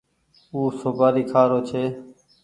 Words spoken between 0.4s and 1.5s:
او سوپآري کآ